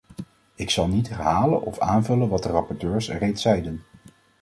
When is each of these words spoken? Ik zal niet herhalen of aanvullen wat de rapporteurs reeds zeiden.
Ik 0.55 0.69
zal 0.69 0.87
niet 0.87 1.09
herhalen 1.09 1.61
of 1.61 1.79
aanvullen 1.79 2.29
wat 2.29 2.43
de 2.43 2.49
rapporteurs 2.49 3.09
reeds 3.09 3.41
zeiden. 3.41 3.83